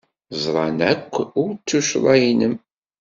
[0.41, 1.13] Ẓran akk
[1.43, 2.55] ur d tuccḍa-nnem.